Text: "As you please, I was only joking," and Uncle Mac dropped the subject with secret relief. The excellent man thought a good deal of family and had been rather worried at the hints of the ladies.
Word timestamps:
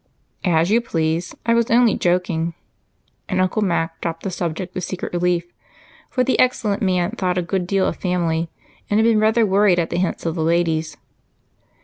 "As 0.49 0.71
you 0.71 0.81
please, 0.81 1.35
I 1.45 1.53
was 1.53 1.69
only 1.69 1.93
joking," 1.93 2.55
and 3.29 3.39
Uncle 3.39 3.61
Mac 3.61 4.01
dropped 4.01 4.23
the 4.23 4.31
subject 4.31 4.73
with 4.73 4.83
secret 4.83 5.13
relief. 5.13 5.45
The 6.17 6.39
excellent 6.39 6.81
man 6.81 7.11
thought 7.11 7.37
a 7.37 7.43
good 7.43 7.67
deal 7.67 7.85
of 7.87 7.97
family 7.97 8.49
and 8.89 8.99
had 8.99 9.03
been 9.03 9.19
rather 9.19 9.45
worried 9.45 9.77
at 9.77 9.91
the 9.91 9.99
hints 9.99 10.25
of 10.25 10.33
the 10.33 10.41
ladies. 10.41 10.97